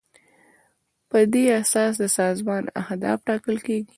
په 1.09 1.17
دې 1.33 1.43
اساس 1.61 1.93
د 2.01 2.05
سازمان 2.19 2.63
اهداف 2.81 3.19
ټاکل 3.27 3.57
کیږي. 3.65 3.89